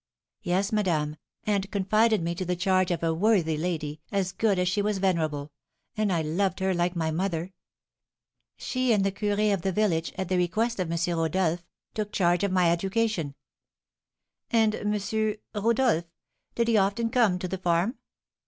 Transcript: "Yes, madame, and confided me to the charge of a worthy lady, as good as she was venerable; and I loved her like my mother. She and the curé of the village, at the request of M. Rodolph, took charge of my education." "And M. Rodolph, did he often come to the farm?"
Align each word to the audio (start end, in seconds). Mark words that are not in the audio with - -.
"Yes, 0.41 0.71
madame, 0.71 1.17
and 1.43 1.69
confided 1.69 2.23
me 2.23 2.33
to 2.33 2.43
the 2.43 2.55
charge 2.55 2.89
of 2.89 3.03
a 3.03 3.13
worthy 3.13 3.55
lady, 3.55 4.01
as 4.11 4.31
good 4.31 4.57
as 4.57 4.67
she 4.67 4.81
was 4.81 4.97
venerable; 4.97 5.51
and 5.95 6.11
I 6.11 6.23
loved 6.23 6.59
her 6.59 6.73
like 6.73 6.95
my 6.95 7.11
mother. 7.11 7.53
She 8.57 8.93
and 8.93 9.03
the 9.03 9.11
curé 9.11 9.53
of 9.53 9.61
the 9.61 9.71
village, 9.71 10.11
at 10.17 10.27
the 10.27 10.37
request 10.37 10.79
of 10.79 10.91
M. 10.91 10.97
Rodolph, 11.15 11.67
took 11.93 12.11
charge 12.11 12.43
of 12.43 12.51
my 12.51 12.71
education." 12.71 13.35
"And 14.49 14.73
M. 14.73 15.33
Rodolph, 15.53 16.05
did 16.55 16.67
he 16.67 16.77
often 16.77 17.11
come 17.11 17.37
to 17.37 17.47
the 17.47 17.59
farm?" 17.59 17.99